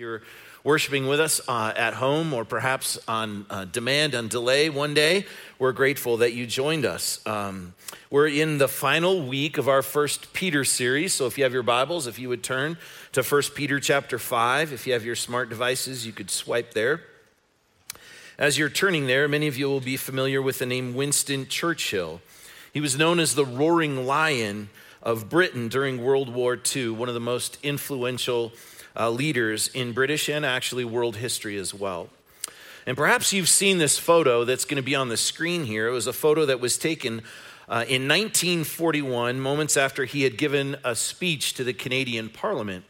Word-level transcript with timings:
you're 0.00 0.22
worshiping 0.64 1.06
with 1.06 1.20
us 1.20 1.42
uh, 1.46 1.74
at 1.76 1.92
home 1.92 2.32
or 2.32 2.42
perhaps 2.46 2.98
on 3.06 3.44
uh, 3.50 3.66
demand, 3.66 4.14
on 4.14 4.28
delay 4.28 4.70
one 4.70 4.94
day, 4.94 5.26
we're 5.58 5.72
grateful 5.72 6.16
that 6.16 6.32
you 6.32 6.46
joined 6.46 6.86
us. 6.86 7.20
Um, 7.26 7.74
we're 8.08 8.28
in 8.28 8.56
the 8.56 8.66
final 8.66 9.26
week 9.26 9.58
of 9.58 9.68
our 9.68 9.82
First 9.82 10.32
Peter 10.32 10.64
series. 10.64 11.12
So 11.12 11.26
if 11.26 11.36
you 11.36 11.44
have 11.44 11.52
your 11.52 11.62
Bibles, 11.62 12.06
if 12.06 12.18
you 12.18 12.30
would 12.30 12.42
turn 12.42 12.78
to 13.12 13.22
First 13.22 13.54
Peter 13.54 13.78
chapter 13.78 14.18
5, 14.18 14.72
if 14.72 14.86
you 14.86 14.94
have 14.94 15.04
your 15.04 15.16
smart 15.16 15.50
devices, 15.50 16.06
you 16.06 16.14
could 16.14 16.30
swipe 16.30 16.72
there. 16.72 17.02
As 18.38 18.56
you're 18.56 18.70
turning 18.70 19.06
there, 19.06 19.28
many 19.28 19.48
of 19.48 19.58
you 19.58 19.68
will 19.68 19.80
be 19.80 19.98
familiar 19.98 20.40
with 20.40 20.60
the 20.60 20.66
name 20.66 20.94
Winston 20.94 21.46
Churchill. 21.46 22.22
He 22.72 22.80
was 22.80 22.96
known 22.96 23.20
as 23.20 23.34
the 23.34 23.44
Roaring 23.44 24.06
Lion 24.06 24.70
of 25.02 25.28
Britain 25.28 25.68
during 25.68 26.02
World 26.02 26.32
War 26.32 26.58
II, 26.74 26.88
one 26.90 27.08
of 27.08 27.14
the 27.14 27.20
most 27.20 27.58
influential 27.62 28.52
uh, 29.00 29.10
leaders 29.10 29.68
in 29.68 29.92
British 29.92 30.28
and 30.28 30.44
actually 30.44 30.84
world 30.84 31.16
history 31.16 31.56
as 31.56 31.72
well. 31.72 32.10
And 32.86 32.96
perhaps 32.96 33.32
you've 33.32 33.48
seen 33.48 33.78
this 33.78 33.98
photo 33.98 34.44
that's 34.44 34.66
going 34.66 34.76
to 34.76 34.82
be 34.82 34.94
on 34.94 35.08
the 35.08 35.16
screen 35.16 35.64
here. 35.64 35.88
It 35.88 35.92
was 35.92 36.06
a 36.06 36.12
photo 36.12 36.44
that 36.46 36.60
was 36.60 36.76
taken 36.76 37.22
uh, 37.68 37.84
in 37.88 38.08
1941, 38.08 39.40
moments 39.40 39.76
after 39.76 40.04
he 40.04 40.22
had 40.22 40.36
given 40.36 40.76
a 40.84 40.94
speech 40.94 41.54
to 41.54 41.64
the 41.64 41.72
Canadian 41.72 42.28
Parliament. 42.28 42.84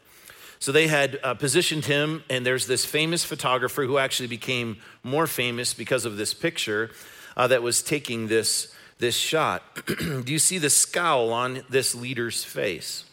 So 0.59 0.71
they 0.71 0.87
had 0.87 1.19
uh, 1.23 1.35
positioned 1.35 1.85
him, 1.85 2.23
and 2.29 2.45
there's 2.45 2.67
this 2.67 2.83
famous 2.83 3.23
photographer 3.23 3.85
who 3.85 3.97
actually 3.97 4.27
became 4.27 4.77
more 5.03 5.27
famous 5.27 5.73
because 5.73 6.03
of 6.03 6.17
this 6.17 6.33
picture 6.33 6.91
uh, 7.37 7.47
that 7.47 7.63
was 7.63 7.81
taking 7.81 8.27
this, 8.27 8.73
this 8.97 9.15
shot. 9.15 9.63
Do 9.85 10.23
you 10.27 10.39
see 10.39 10.57
the 10.57 10.69
scowl 10.69 11.31
on 11.31 11.63
this 11.69 11.95
leader's 11.95 12.43
face? 12.43 13.05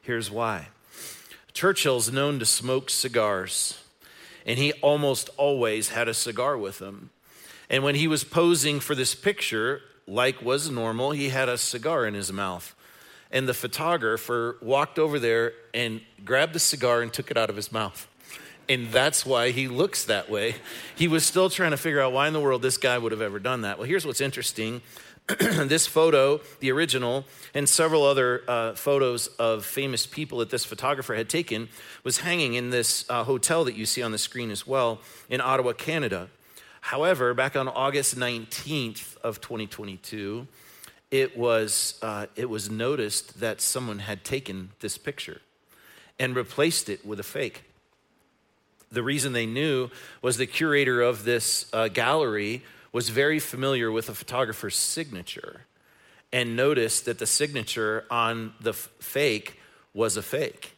Here's 0.00 0.30
why 0.30 0.68
Churchill's 1.54 2.10
known 2.10 2.38
to 2.38 2.46
smoke 2.46 2.90
cigars, 2.90 3.78
and 4.46 4.58
he 4.58 4.72
almost 4.74 5.30
always 5.36 5.90
had 5.90 6.08
a 6.08 6.14
cigar 6.14 6.56
with 6.56 6.80
him. 6.80 7.10
And 7.68 7.84
when 7.84 7.94
he 7.94 8.08
was 8.08 8.24
posing 8.24 8.80
for 8.80 8.94
this 8.94 9.14
picture, 9.14 9.80
like 10.06 10.42
was 10.42 10.70
normal, 10.70 11.12
he 11.12 11.28
had 11.28 11.48
a 11.48 11.58
cigar 11.58 12.06
in 12.06 12.14
his 12.14 12.32
mouth. 12.32 12.74
And 13.30 13.48
the 13.48 13.54
photographer 13.54 14.58
walked 14.60 14.98
over 14.98 15.18
there 15.18 15.54
and 15.72 16.02
grabbed 16.24 16.52
the 16.52 16.58
cigar 16.58 17.00
and 17.00 17.12
took 17.12 17.30
it 17.30 17.36
out 17.36 17.48
of 17.48 17.56
his 17.56 17.72
mouth. 17.72 18.06
And 18.68 18.90
that's 18.90 19.26
why 19.26 19.50
he 19.50 19.68
looks 19.68 20.04
that 20.04 20.30
way. 20.30 20.54
He 20.94 21.08
was 21.08 21.26
still 21.26 21.50
trying 21.50 21.72
to 21.72 21.76
figure 21.76 22.00
out 22.00 22.12
why 22.12 22.26
in 22.26 22.32
the 22.32 22.40
world 22.40 22.62
this 22.62 22.78
guy 22.78 22.96
would 22.96 23.12
have 23.12 23.20
ever 23.20 23.38
done 23.38 23.62
that. 23.62 23.78
Well, 23.78 23.88
here's 23.88 24.06
what's 24.06 24.20
interesting 24.20 24.82
this 25.38 25.86
photo, 25.86 26.40
the 26.60 26.70
original, 26.72 27.24
and 27.54 27.68
several 27.68 28.04
other 28.04 28.42
uh, 28.48 28.74
photos 28.74 29.28
of 29.38 29.64
famous 29.64 30.06
people 30.06 30.38
that 30.38 30.50
this 30.50 30.64
photographer 30.64 31.14
had 31.14 31.28
taken 31.28 31.68
was 32.02 32.18
hanging 32.18 32.54
in 32.54 32.70
this 32.70 33.04
uh, 33.08 33.22
hotel 33.24 33.64
that 33.64 33.74
you 33.74 33.86
see 33.86 34.02
on 34.02 34.10
the 34.10 34.18
screen 34.18 34.50
as 34.50 34.66
well 34.66 35.00
in 35.30 35.40
Ottawa, 35.40 35.72
Canada. 35.72 36.28
However, 36.80 37.34
back 37.34 37.54
on 37.54 37.68
August 37.68 38.16
19th 38.16 39.16
of 39.18 39.40
2022, 39.40 40.48
it 41.12 41.36
was, 41.36 41.98
uh, 42.02 42.26
it 42.34 42.50
was 42.50 42.68
noticed 42.68 43.38
that 43.38 43.60
someone 43.60 44.00
had 44.00 44.24
taken 44.24 44.70
this 44.80 44.98
picture 44.98 45.40
and 46.18 46.34
replaced 46.34 46.88
it 46.88 47.06
with 47.06 47.20
a 47.20 47.24
fake. 47.24 47.62
The 48.92 49.02
reason 49.02 49.32
they 49.32 49.46
knew 49.46 49.90
was 50.20 50.36
the 50.36 50.46
curator 50.46 51.02
of 51.02 51.24
this 51.24 51.66
uh, 51.72 51.88
gallery 51.88 52.62
was 52.92 53.08
very 53.08 53.38
familiar 53.38 53.90
with 53.90 54.06
the 54.06 54.14
photographer's 54.14 54.76
signature 54.76 55.62
and 56.32 56.56
noticed 56.56 57.06
that 57.06 57.18
the 57.18 57.26
signature 57.26 58.04
on 58.10 58.52
the 58.60 58.70
f- 58.70 58.90
fake 59.00 59.58
was 59.94 60.16
a 60.16 60.22
fake. 60.22 60.76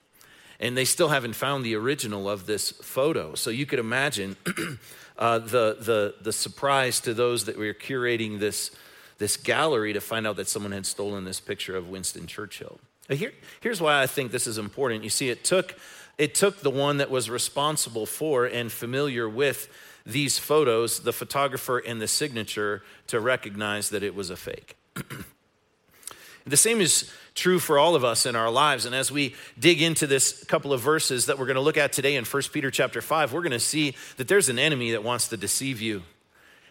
And 0.60 0.76
they 0.76 0.84
still 0.84 1.08
haven't 1.08 1.34
found 1.34 1.64
the 1.64 1.74
original 1.74 2.28
of 2.30 2.46
this 2.46 2.70
photo. 2.70 3.34
So 3.34 3.50
you 3.50 3.66
could 3.66 3.78
imagine 3.78 4.36
uh, 5.18 5.40
the, 5.40 5.76
the, 5.80 6.14
the 6.20 6.32
surprise 6.32 7.00
to 7.00 7.14
those 7.14 7.44
that 7.46 7.58
were 7.58 7.74
curating 7.74 8.38
this, 8.38 8.70
this 9.18 9.36
gallery 9.36 9.92
to 9.92 10.00
find 10.00 10.26
out 10.26 10.36
that 10.36 10.48
someone 10.48 10.72
had 10.72 10.86
stolen 10.86 11.24
this 11.24 11.40
picture 11.40 11.76
of 11.76 11.88
Winston 11.88 12.26
Churchill. 12.26 12.78
Here, 13.08 13.32
here's 13.60 13.80
why 13.80 14.00
I 14.02 14.06
think 14.06 14.30
this 14.30 14.46
is 14.46 14.56
important. 14.56 15.04
You 15.04 15.10
see, 15.10 15.28
it 15.28 15.44
took, 15.44 15.76
it 16.18 16.34
took 16.34 16.60
the 16.60 16.70
one 16.70 16.98
that 16.98 17.10
was 17.10 17.28
responsible 17.28 18.06
for 18.06 18.46
and 18.46 18.70
familiar 18.70 19.28
with 19.28 19.68
these 20.06 20.38
photos, 20.38 21.00
the 21.00 21.12
photographer 21.12 21.78
and 21.78 22.00
the 22.00 22.08
signature, 22.08 22.82
to 23.06 23.20
recognize 23.20 23.90
that 23.90 24.02
it 24.02 24.14
was 24.14 24.30
a 24.30 24.36
fake. 24.36 24.76
the 26.46 26.56
same 26.56 26.80
is 26.80 27.10
true 27.34 27.58
for 27.58 27.78
all 27.78 27.96
of 27.96 28.04
us 28.04 28.26
in 28.26 28.36
our 28.36 28.50
lives. 28.50 28.84
And 28.86 28.94
as 28.94 29.10
we 29.10 29.34
dig 29.58 29.82
into 29.82 30.06
this 30.06 30.44
couple 30.44 30.72
of 30.72 30.80
verses 30.80 31.26
that 31.26 31.38
we're 31.38 31.46
going 31.46 31.56
to 31.56 31.62
look 31.62 31.76
at 31.76 31.92
today 31.92 32.16
in 32.16 32.24
1 32.24 32.42
Peter 32.52 32.70
chapter 32.70 33.00
5, 33.00 33.32
we're 33.32 33.40
going 33.40 33.52
to 33.52 33.60
see 33.60 33.94
that 34.18 34.28
there's 34.28 34.48
an 34.48 34.58
enemy 34.58 34.92
that 34.92 35.02
wants 35.02 35.28
to 35.28 35.36
deceive 35.36 35.80
you. 35.80 36.02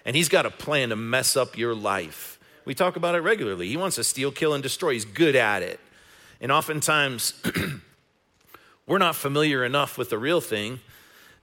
And 0.05 0.15
he's 0.15 0.29
got 0.29 0.45
a 0.45 0.51
plan 0.51 0.89
to 0.89 0.95
mess 0.95 1.35
up 1.35 1.57
your 1.57 1.73
life. 1.73 2.39
We 2.65 2.73
talk 2.73 2.95
about 2.95 3.15
it 3.15 3.19
regularly. 3.19 3.67
He 3.67 3.77
wants 3.77 3.97
to 3.97 4.03
steal, 4.03 4.31
kill, 4.31 4.53
and 4.53 4.63
destroy. 4.63 4.93
He's 4.93 5.05
good 5.05 5.35
at 5.35 5.63
it. 5.63 5.79
And 6.39 6.51
oftentimes, 6.51 7.33
we're 8.85 8.97
not 8.97 9.16
familiar 9.16 9.63
enough 9.63 9.97
with 9.97 10.09
the 10.09 10.17
real 10.17 10.41
thing 10.41 10.79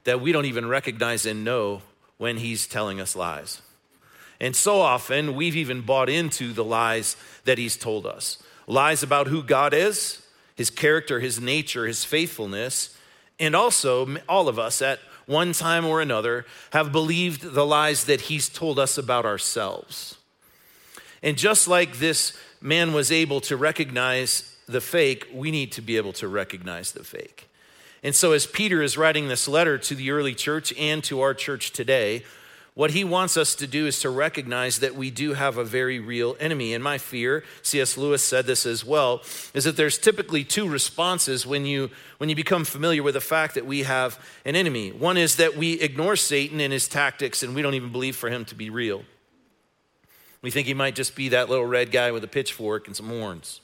that 0.05 0.21
we 0.21 0.33
don't 0.33 0.47
even 0.47 0.69
recognize 0.69 1.27
and 1.27 1.45
know 1.45 1.83
when 2.19 2.37
he's 2.37 2.67
telling 2.67 3.01
us 3.01 3.17
lies. 3.17 3.63
And 4.41 4.57
so 4.57 4.81
often, 4.81 5.35
we've 5.35 5.57
even 5.57 5.83
bought 5.83 6.09
into 6.09 6.53
the 6.53 6.65
lies 6.65 7.17
that 7.45 7.59
he's 7.59 7.77
told 7.77 8.07
us 8.07 8.43
lies 8.67 9.03
about 9.03 9.27
who 9.27 9.43
God 9.43 9.75
is, 9.75 10.25
his 10.55 10.71
character, 10.71 11.19
his 11.19 11.41
nature, 11.41 11.87
his 11.87 12.05
faithfulness. 12.05 12.97
And 13.39 13.57
also, 13.57 14.17
all 14.29 14.49
of 14.49 14.59
us 14.59 14.81
at 14.81 15.01
one 15.27 15.53
time 15.53 15.85
or 15.85 16.01
another 16.01 16.47
have 16.73 16.93
believed 16.93 17.43
the 17.43 17.67
lies 17.67 18.05
that 18.05 18.23
he's 18.23 18.49
told 18.49 18.79
us 18.79 18.97
about 18.97 19.25
ourselves. 19.25 20.19
And 21.23 21.37
just 21.37 21.67
like 21.67 21.99
this 21.99 22.37
man 22.61 22.93
was 22.93 23.11
able 23.11 23.41
to 23.43 23.57
recognize 23.57 24.57
the 24.71 24.81
fake, 24.81 25.29
we 25.33 25.51
need 25.51 25.73
to 25.73 25.83
be 25.83 25.97
able 25.97 26.13
to 26.15 26.29
recognize 26.29 26.93
the 26.93 27.05
fake. 27.05 27.49
And 28.03 28.15
so, 28.15 28.33
as 28.33 28.47
Peter 28.47 28.83
is 28.83 28.97
writing 28.97 29.29
this 29.29 29.47
letter 29.47 29.77
to 29.79 29.95
the 29.95 30.11
early 30.11 30.35
church 30.35 30.73
and 30.79 31.05
to 31.05 31.21
our 31.21 31.35
church 31.35 31.71
today, 31.71 32.25
what 32.75 32.93
he 32.93 33.05
wants 33.05 33.37
us 33.37 33.55
to 33.57 33.67
do 33.67 33.87
is 33.87 34.01
to 34.01 34.11
recognize 34.11 34.79
that 34.79 34.95
we 34.95 35.11
do 35.11 35.35
have 35.35 35.59
a 35.59 35.65
very 35.65 35.99
real 35.99 36.37
enemy. 36.41 36.73
And 36.73 36.83
my 36.83 36.99
fear, 36.99 37.45
C.S. 37.63 37.99
Lewis 37.99 38.23
said 38.23 38.47
this 38.47 38.65
as 38.65 38.85
well, 38.85 39.23
is 39.53 39.65
that 39.65 39.77
there's 39.77 39.99
typically 39.99 40.45
two 40.45 40.69
responses 40.69 41.45
when 41.45 41.67
you 41.67 41.91
when 42.19 42.31
you 42.31 42.37
become 42.37 42.65
familiar 42.65 43.03
with 43.03 43.15
the 43.15 43.21
fact 43.21 43.55
that 43.57 43.67
we 43.67 43.83
have 43.83 44.19
an 44.45 44.57
enemy. 44.57 44.93
One 44.93 45.17
is 45.17 45.37
that 45.37 45.57
we 45.57 45.81
ignore 45.81 46.17
Satan 46.17 46.61
and 46.61 46.73
his 46.73 46.89
tactics 46.89 47.43
and 47.43 47.55
we 47.55 47.61
don't 47.61 47.75
even 47.75 47.93
believe 47.93 48.17
for 48.17 48.31
him 48.31 48.45
to 48.47 48.55
be 48.55 48.71
real. 48.71 49.03
We 50.43 50.51
think 50.51 50.67
he 50.67 50.75
might 50.75 50.95
just 50.95 51.15
be 51.15 51.29
that 51.31 51.51
little 51.51 51.67
red 51.67 51.91
guy 51.91 52.13
with 52.13 52.25
a 52.25 52.29
pitchfork 52.29 52.87
and 52.87 52.97
some 52.97 53.09
horns. 53.09 53.61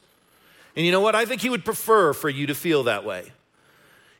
And 0.77 0.85
you 0.85 0.93
know 0.93 1.01
what? 1.01 1.15
I 1.15 1.25
think 1.25 1.41
he 1.41 1.51
would 1.51 1.65
prefer 1.65 2.13
for 2.13 2.29
you 2.29 2.47
to 2.47 2.55
feel 2.55 2.85
that 2.85 3.05
way. 3.05 3.33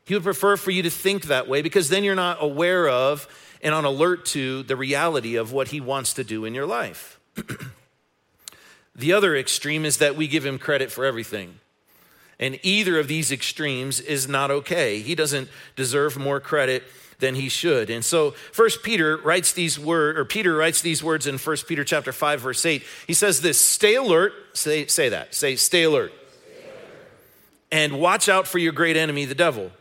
He 0.03 0.13
would 0.13 0.23
prefer 0.23 0.57
for 0.57 0.71
you 0.71 0.83
to 0.83 0.89
think 0.89 1.25
that 1.25 1.47
way 1.47 1.61
because 1.61 1.89
then 1.89 2.03
you're 2.03 2.15
not 2.15 2.37
aware 2.41 2.87
of 2.87 3.27
and 3.61 3.75
on 3.75 3.85
alert 3.85 4.25
to 4.27 4.63
the 4.63 4.75
reality 4.75 5.35
of 5.35 5.51
what 5.51 5.69
He 5.69 5.81
wants 5.81 6.13
to 6.13 6.23
do 6.23 6.45
in 6.45 6.55
your 6.55 6.65
life. 6.65 7.19
the 8.95 9.13
other 9.13 9.35
extreme 9.35 9.85
is 9.85 9.97
that 9.97 10.15
we 10.15 10.27
give 10.27 10.45
Him 10.45 10.57
credit 10.57 10.91
for 10.91 11.05
everything. 11.05 11.55
And 12.39 12.59
either 12.63 12.99
of 12.99 13.07
these 13.07 13.31
extremes 13.31 13.99
is 13.99 14.27
not 14.27 14.51
okay. 14.51 15.01
He 15.01 15.15
doesn't 15.15 15.49
deserve 15.75 16.17
more 16.17 16.39
credit 16.39 16.83
than 17.19 17.33
he 17.33 17.49
should. 17.49 17.89
And 17.89 18.05
so 18.05 18.31
first 18.51 18.83
Peter 18.83 19.17
writes 19.17 19.51
these 19.53 19.79
words, 19.79 20.19
or 20.19 20.23
Peter 20.23 20.55
writes 20.55 20.81
these 20.81 21.03
words 21.03 21.25
in 21.25 21.39
First 21.39 21.67
Peter 21.67 21.83
chapter 21.83 22.13
5, 22.13 22.41
verse 22.41 22.63
8. 22.63 22.83
He 23.07 23.13
says 23.13 23.41
this: 23.41 23.59
stay 23.59 23.95
alert. 23.95 24.33
Say, 24.53 24.85
say 24.85 25.09
that. 25.09 25.33
Say, 25.33 25.55
stay 25.55 25.83
alert. 25.83 26.13
And 27.71 27.99
watch 27.99 28.29
out 28.29 28.47
for 28.47 28.59
your 28.59 28.71
great 28.71 28.95
enemy, 28.95 29.25
the 29.25 29.35
devil. 29.35 29.71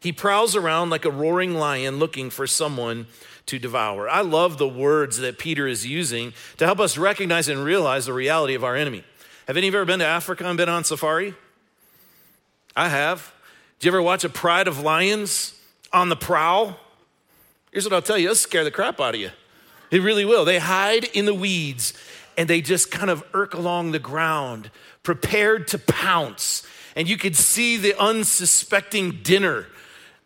He 0.00 0.12
prowls 0.12 0.54
around 0.56 0.90
like 0.90 1.04
a 1.04 1.10
roaring 1.10 1.54
lion 1.54 1.98
looking 1.98 2.30
for 2.30 2.46
someone 2.46 3.06
to 3.46 3.58
devour. 3.58 4.08
I 4.08 4.22
love 4.22 4.58
the 4.58 4.68
words 4.68 5.18
that 5.18 5.38
Peter 5.38 5.66
is 5.66 5.86
using 5.86 6.32
to 6.56 6.66
help 6.66 6.80
us 6.80 6.96
recognize 6.96 7.48
and 7.48 7.64
realize 7.64 8.06
the 8.06 8.12
reality 8.12 8.54
of 8.54 8.64
our 8.64 8.76
enemy. 8.76 9.04
Have 9.46 9.56
any 9.56 9.68
of 9.68 9.74
you 9.74 9.80
ever 9.80 9.86
been 9.86 9.98
to 9.98 10.06
Africa 10.06 10.46
and 10.46 10.56
been 10.56 10.68
on 10.68 10.84
safari? 10.84 11.34
I 12.74 12.88
have. 12.88 13.32
Did 13.78 13.86
you 13.86 13.90
ever 13.92 14.02
watch 14.02 14.24
a 14.24 14.28
pride 14.28 14.68
of 14.68 14.80
lions 14.80 15.58
on 15.92 16.08
the 16.08 16.16
prowl? 16.16 16.78
Here's 17.70 17.84
what 17.84 17.92
I'll 17.92 18.02
tell 18.02 18.16
you 18.16 18.26
it'll 18.26 18.36
scare 18.36 18.64
the 18.64 18.70
crap 18.70 19.00
out 19.00 19.14
of 19.14 19.20
you. 19.20 19.30
It 19.90 20.00
really 20.00 20.24
will. 20.24 20.44
They 20.44 20.58
hide 20.58 21.04
in 21.04 21.24
the 21.26 21.34
weeds 21.34 21.92
and 22.36 22.48
they 22.48 22.60
just 22.60 22.90
kind 22.90 23.10
of 23.10 23.22
irk 23.32 23.54
along 23.54 23.92
the 23.92 23.98
ground, 23.98 24.70
prepared 25.02 25.68
to 25.68 25.78
pounce. 25.78 26.66
And 26.96 27.08
you 27.08 27.16
could 27.16 27.36
see 27.36 27.76
the 27.76 27.98
unsuspecting 27.98 29.20
dinner 29.22 29.66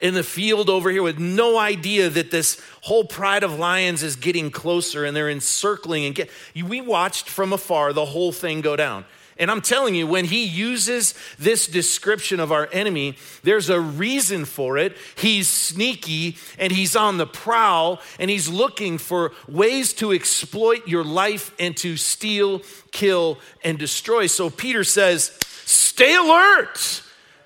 in 0.00 0.14
the 0.14 0.22
field 0.22 0.70
over 0.70 0.90
here 0.90 1.02
with 1.02 1.18
no 1.18 1.58
idea 1.58 2.08
that 2.08 2.30
this 2.30 2.60
whole 2.82 3.04
pride 3.04 3.42
of 3.42 3.58
lions 3.58 4.02
is 4.02 4.16
getting 4.16 4.50
closer 4.50 5.04
and 5.04 5.16
they're 5.16 5.30
encircling 5.30 6.04
and 6.04 6.14
get 6.14 6.30
we 6.54 6.80
watched 6.80 7.28
from 7.28 7.52
afar 7.52 7.92
the 7.92 8.04
whole 8.04 8.30
thing 8.30 8.60
go 8.60 8.76
down 8.76 9.04
And 9.38 9.50
I'm 9.50 9.60
telling 9.60 9.94
you, 9.94 10.06
when 10.06 10.24
he 10.24 10.44
uses 10.44 11.14
this 11.38 11.68
description 11.68 12.40
of 12.40 12.50
our 12.50 12.68
enemy, 12.72 13.16
there's 13.44 13.70
a 13.70 13.80
reason 13.80 14.44
for 14.44 14.76
it. 14.76 14.96
He's 15.16 15.48
sneaky 15.48 16.36
and 16.58 16.72
he's 16.72 16.96
on 16.96 17.18
the 17.18 17.26
prowl 17.26 18.00
and 18.18 18.30
he's 18.30 18.48
looking 18.48 18.98
for 18.98 19.32
ways 19.46 19.92
to 19.94 20.12
exploit 20.12 20.88
your 20.88 21.04
life 21.04 21.54
and 21.60 21.76
to 21.78 21.96
steal, 21.96 22.62
kill, 22.90 23.38
and 23.62 23.78
destroy. 23.78 24.26
So 24.26 24.50
Peter 24.50 24.82
says, 24.82 25.38
Stay 25.64 26.16
alert, 26.16 27.02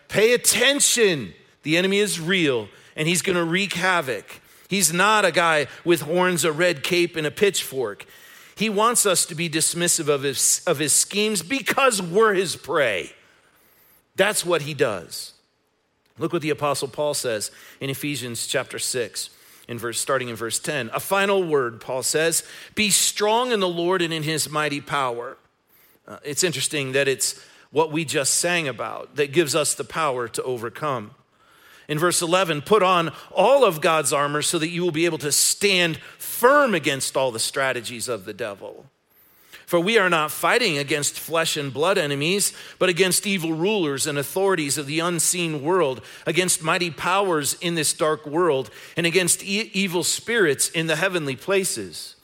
pay 0.09 0.33
attention. 0.33 1.35
The 1.63 1.77
enemy 1.77 1.99
is 1.99 2.21
real 2.21 2.69
and 2.97 3.07
he's 3.07 3.23
going 3.23 3.37
to 3.37 3.45
wreak 3.45 3.75
havoc. 3.75 4.41
He's 4.69 4.93
not 4.93 5.25
a 5.27 5.33
guy 5.33 5.67
with 5.85 6.03
horns, 6.03 6.45
a 6.45 6.53
red 6.53 6.83
cape, 6.83 7.17
and 7.17 7.27
a 7.27 7.31
pitchfork. 7.31 8.07
He 8.55 8.69
wants 8.69 9.07
us 9.07 9.25
to 9.27 9.35
be 9.35 9.49
dismissive 9.49 10.09
of 10.09 10.23
his, 10.23 10.63
of 10.67 10.79
his 10.79 10.93
schemes 10.93 11.43
because 11.43 12.03
we're 12.03 12.35
his 12.35 12.57
prey. 12.57 13.13
That's 14.17 14.45
what 14.45 14.63
he 14.63 14.75
does. 14.75 15.33
Look 16.19 16.33
what 16.33 16.43
the 16.43 16.51
Apostle 16.51 16.89
Paul 16.89 17.15
says 17.15 17.51
in 17.81 17.89
Ephesians 17.89 18.47
chapter 18.47 18.79
6, 18.79 19.31
in 19.69 19.79
verse, 19.79 19.99
starting 19.99 20.29
in 20.29 20.37
verse 20.37 20.59
10. 20.59 20.91
A 20.93 21.01
final 21.01 21.43
word, 21.43 21.81
Paul 21.81 22.03
says, 22.03 22.45
Be 22.75 22.91
strong 22.91 23.53
in 23.53 23.61
the 23.61 23.69
Lord 23.69 24.03
and 24.03 24.13
in 24.13 24.23
his 24.23 24.51
mighty 24.51 24.81
power. 24.81 25.39
Uh, 26.07 26.19
it's 26.25 26.45
interesting 26.45 26.93
that 26.93 27.09
it's 27.09 27.43
what 27.71 27.91
we 27.91 28.05
just 28.05 28.35
sang 28.35 28.69
about 28.69 29.17
that 29.17 29.33
gives 29.33 29.55
us 29.55 29.75
the 29.75 29.85
power 29.85 30.29
to 30.29 30.43
overcome. 30.43 31.13
In 31.89 31.99
verse 31.99 32.23
11, 32.23 32.63
put 32.63 32.83
on 32.83 33.13
all 33.31 33.65
of 33.65 33.81
God's 33.81 34.13
armor 34.13 34.43
so 34.43 34.59
that 34.59 34.71
you 34.71 34.83
will 34.83 34.93
be 34.93 35.05
able 35.05 35.19
to 35.19 35.33
stand 35.33 35.99
firm 36.19 36.75
against 36.75 37.17
all 37.17 37.31
the 37.31 37.39
strategies 37.39 38.09
of 38.09 38.25
the 38.25 38.33
devil. 38.33 38.87
For 39.67 39.81
we 39.81 39.97
are 39.97 40.11
not 40.11 40.31
fighting 40.31 40.77
against 40.77 41.19
flesh 41.19 41.57
and 41.57 41.73
blood 41.73 41.97
enemies, 41.97 42.53
but 42.79 42.91
against 42.91 43.27
evil 43.27 43.55
rulers 43.55 44.07
and 44.07 44.19
authorities 44.19 44.77
of 44.77 44.87
the 44.87 45.01
unseen 45.01 45.63
world, 45.63 46.03
against 46.27 46.63
mighty 46.63 46.91
powers 46.91 47.55
in 47.55 47.75
this 47.75 47.95
dark 47.95 48.27
world, 48.27 48.71
and 48.99 49.07
against 49.07 49.43
e- 49.43 49.71
evil 49.73 50.05
spirits 50.05 50.69
in 50.69 50.89
the 50.89 50.97
heavenly 50.97 51.37
places. 51.37 52.17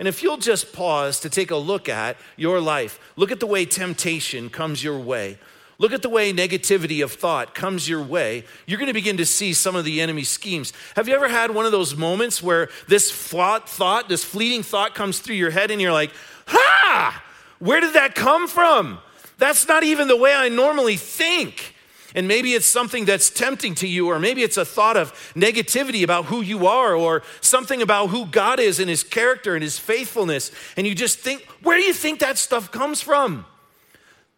And 0.00 0.08
if 0.08 0.22
you'll 0.22 0.38
just 0.38 0.72
pause 0.72 1.20
to 1.20 1.30
take 1.30 1.50
a 1.50 1.56
look 1.56 1.88
at 1.88 2.16
your 2.36 2.60
life, 2.60 2.98
look 3.16 3.30
at 3.30 3.40
the 3.40 3.46
way 3.46 3.64
temptation 3.64 4.50
comes 4.50 4.82
your 4.82 4.98
way. 4.98 5.38
Look 5.80 5.92
at 5.92 6.02
the 6.02 6.08
way 6.08 6.32
negativity 6.32 7.04
of 7.04 7.12
thought 7.12 7.54
comes 7.54 7.88
your 7.88 8.02
way. 8.02 8.44
You're 8.66 8.78
going 8.78 8.88
to 8.88 8.94
begin 8.94 9.18
to 9.18 9.26
see 9.26 9.52
some 9.52 9.76
of 9.76 9.84
the 9.84 10.00
enemy's 10.00 10.28
schemes. 10.28 10.72
Have 10.96 11.06
you 11.06 11.14
ever 11.14 11.28
had 11.28 11.52
one 11.52 11.66
of 11.66 11.72
those 11.72 11.94
moments 11.94 12.42
where 12.42 12.68
this 12.88 13.12
thought, 13.12 13.68
thought, 13.68 14.08
this 14.08 14.24
fleeting 14.24 14.64
thought 14.64 14.96
comes 14.96 15.20
through 15.20 15.36
your 15.36 15.50
head 15.50 15.70
and 15.70 15.80
you're 15.80 15.92
like, 15.92 16.10
ha, 16.48 17.22
where 17.60 17.80
did 17.80 17.94
that 17.94 18.16
come 18.16 18.48
from? 18.48 18.98
That's 19.38 19.68
not 19.68 19.84
even 19.84 20.08
the 20.08 20.16
way 20.16 20.34
I 20.34 20.48
normally 20.48 20.96
think. 20.96 21.76
And 22.12 22.26
maybe 22.26 22.54
it's 22.54 22.66
something 22.66 23.04
that's 23.04 23.30
tempting 23.30 23.76
to 23.76 23.86
you, 23.86 24.08
or 24.08 24.18
maybe 24.18 24.42
it's 24.42 24.56
a 24.56 24.64
thought 24.64 24.96
of 24.96 25.12
negativity 25.36 26.02
about 26.02 26.24
who 26.24 26.40
you 26.40 26.66
are, 26.66 26.94
or 26.94 27.22
something 27.40 27.82
about 27.82 28.08
who 28.08 28.26
God 28.26 28.58
is 28.58 28.80
and 28.80 28.88
his 28.88 29.04
character 29.04 29.54
and 29.54 29.62
his 29.62 29.78
faithfulness. 29.78 30.50
And 30.76 30.86
you 30.86 30.94
just 30.94 31.18
think, 31.18 31.42
where 31.62 31.76
do 31.76 31.84
you 31.84 31.92
think 31.92 32.18
that 32.20 32.38
stuff 32.38 32.72
comes 32.72 33.00
from? 33.02 33.44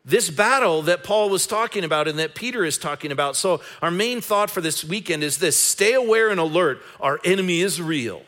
This 0.05 0.31
battle 0.31 0.83
that 0.83 1.05
Paul 1.05 1.29
was 1.29 1.47
talking 1.47 1.85
about 1.85 2.09
and 2.09 2.19
that 2.19 2.35
Peter 2.35 2.65
is 2.65 2.79
talking 2.79 3.13
about. 3.13 3.37
So, 3.37 3.61
our 3.83 3.91
main 3.91 4.21
thought 4.21 4.51
for 4.51 4.61
this 4.61 4.83
weekend 4.83 5.23
is 5.23 5.39
this 5.39 5.59
stay 5.59 5.93
aware 5.93 6.31
and 6.31 6.41
alert. 6.41 6.83
Our 7.01 7.21
enemy 7.25 7.61
is 7.61 7.83
real. 7.83 8.23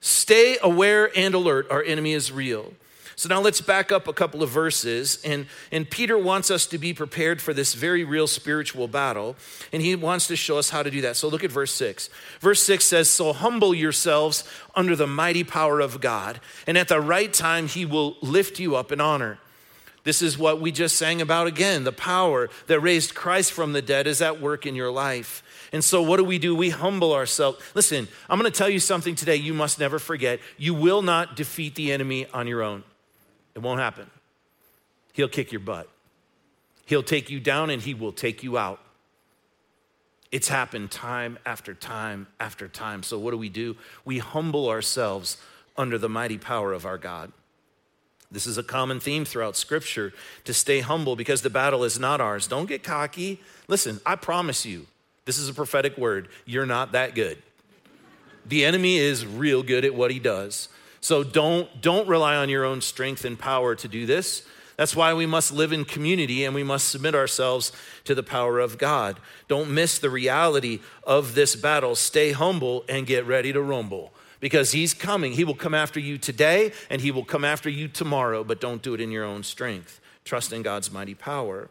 Stay 0.00 0.58
aware 0.62 1.10
and 1.16 1.34
alert. 1.34 1.66
Our 1.70 1.82
enemy 1.82 2.12
is 2.12 2.30
real. 2.30 2.74
So, 3.16 3.30
now 3.30 3.40
let's 3.40 3.62
back 3.62 3.90
up 3.90 4.06
a 4.08 4.12
couple 4.12 4.42
of 4.42 4.50
verses. 4.50 5.20
And, 5.24 5.46
and 5.72 5.88
Peter 5.88 6.18
wants 6.18 6.50
us 6.50 6.66
to 6.66 6.76
be 6.76 6.92
prepared 6.92 7.40
for 7.40 7.54
this 7.54 7.72
very 7.72 8.04
real 8.04 8.26
spiritual 8.26 8.88
battle. 8.88 9.36
And 9.72 9.80
he 9.80 9.96
wants 9.96 10.26
to 10.26 10.36
show 10.36 10.58
us 10.58 10.68
how 10.68 10.82
to 10.82 10.90
do 10.90 11.00
that. 11.00 11.16
So, 11.16 11.28
look 11.28 11.44
at 11.44 11.50
verse 11.50 11.72
6. 11.72 12.10
Verse 12.40 12.62
6 12.62 12.84
says, 12.84 13.08
So 13.08 13.32
humble 13.32 13.74
yourselves 13.74 14.44
under 14.74 14.94
the 14.94 15.06
mighty 15.06 15.44
power 15.44 15.80
of 15.80 16.02
God, 16.02 16.40
and 16.66 16.76
at 16.76 16.88
the 16.88 17.00
right 17.00 17.32
time 17.32 17.68
he 17.68 17.86
will 17.86 18.18
lift 18.20 18.58
you 18.58 18.76
up 18.76 18.92
in 18.92 19.00
honor. 19.00 19.38
This 20.04 20.22
is 20.22 20.38
what 20.38 20.60
we 20.60 20.72
just 20.72 20.96
sang 20.96 21.20
about 21.20 21.46
again. 21.46 21.84
The 21.84 21.92
power 21.92 22.48
that 22.66 22.80
raised 22.80 23.14
Christ 23.14 23.52
from 23.52 23.72
the 23.72 23.82
dead 23.82 24.06
is 24.06 24.22
at 24.22 24.40
work 24.40 24.66
in 24.66 24.74
your 24.74 24.90
life. 24.90 25.42
And 25.72 25.84
so, 25.84 26.00
what 26.02 26.16
do 26.16 26.24
we 26.24 26.38
do? 26.38 26.54
We 26.54 26.70
humble 26.70 27.12
ourselves. 27.12 27.60
Listen, 27.74 28.08
I'm 28.28 28.38
going 28.38 28.50
to 28.50 28.56
tell 28.56 28.70
you 28.70 28.80
something 28.80 29.14
today 29.14 29.36
you 29.36 29.52
must 29.52 29.78
never 29.78 29.98
forget. 29.98 30.40
You 30.56 30.74
will 30.74 31.02
not 31.02 31.36
defeat 31.36 31.74
the 31.74 31.92
enemy 31.92 32.26
on 32.32 32.46
your 32.46 32.62
own, 32.62 32.84
it 33.54 33.60
won't 33.60 33.80
happen. 33.80 34.08
He'll 35.12 35.28
kick 35.28 35.52
your 35.52 35.60
butt, 35.60 35.88
he'll 36.86 37.02
take 37.02 37.28
you 37.28 37.40
down, 37.40 37.70
and 37.70 37.82
he 37.82 37.92
will 37.94 38.12
take 38.12 38.42
you 38.42 38.56
out. 38.56 38.80
It's 40.30 40.48
happened 40.48 40.90
time 40.90 41.38
after 41.46 41.74
time 41.74 42.26
after 42.38 42.68
time. 42.68 43.02
So, 43.02 43.18
what 43.18 43.32
do 43.32 43.38
we 43.38 43.48
do? 43.48 43.76
We 44.04 44.18
humble 44.18 44.68
ourselves 44.68 45.38
under 45.76 45.98
the 45.98 46.08
mighty 46.08 46.38
power 46.38 46.72
of 46.72 46.86
our 46.86 46.98
God. 46.98 47.32
This 48.30 48.46
is 48.46 48.58
a 48.58 48.62
common 48.62 49.00
theme 49.00 49.24
throughout 49.24 49.56
Scripture 49.56 50.12
to 50.44 50.52
stay 50.52 50.80
humble 50.80 51.16
because 51.16 51.40
the 51.40 51.50
battle 51.50 51.82
is 51.82 51.98
not 51.98 52.20
ours. 52.20 52.46
Don't 52.46 52.68
get 52.68 52.82
cocky. 52.82 53.40
Listen, 53.68 54.00
I 54.04 54.16
promise 54.16 54.66
you, 54.66 54.86
this 55.24 55.38
is 55.38 55.48
a 55.48 55.54
prophetic 55.54 55.96
word. 55.96 56.28
You're 56.44 56.66
not 56.66 56.92
that 56.92 57.14
good. 57.14 57.38
The 58.44 58.64
enemy 58.64 58.98
is 58.98 59.26
real 59.26 59.62
good 59.62 59.84
at 59.84 59.94
what 59.94 60.10
he 60.10 60.18
does. 60.18 60.68
So 61.00 61.22
don't, 61.24 61.80
don't 61.80 62.08
rely 62.08 62.36
on 62.36 62.48
your 62.48 62.64
own 62.64 62.80
strength 62.80 63.24
and 63.24 63.38
power 63.38 63.74
to 63.76 63.88
do 63.88 64.04
this. 64.04 64.42
That's 64.76 64.94
why 64.94 65.12
we 65.14 65.26
must 65.26 65.52
live 65.52 65.72
in 65.72 65.84
community 65.84 66.44
and 66.44 66.54
we 66.54 66.62
must 66.62 66.88
submit 66.90 67.14
ourselves 67.14 67.72
to 68.04 68.14
the 68.14 68.22
power 68.22 68.60
of 68.60 68.78
God. 68.78 69.18
Don't 69.48 69.70
miss 69.70 69.98
the 69.98 70.10
reality 70.10 70.80
of 71.02 71.34
this 71.34 71.56
battle. 71.56 71.94
Stay 71.94 72.32
humble 72.32 72.84
and 72.88 73.06
get 73.06 73.26
ready 73.26 73.52
to 73.52 73.60
rumble 73.60 74.12
because 74.40 74.72
he's 74.72 74.94
coming. 74.94 75.32
He 75.32 75.44
will 75.44 75.54
come 75.54 75.74
after 75.74 76.00
you 76.00 76.18
today 76.18 76.72
and 76.90 77.00
he 77.00 77.10
will 77.10 77.24
come 77.24 77.44
after 77.44 77.68
you 77.68 77.88
tomorrow, 77.88 78.44
but 78.44 78.60
don't 78.60 78.82
do 78.82 78.94
it 78.94 79.00
in 79.00 79.10
your 79.10 79.24
own 79.24 79.42
strength. 79.42 80.00
Trust 80.24 80.52
in 80.52 80.62
God's 80.62 80.90
mighty 80.90 81.14
power. 81.14 81.70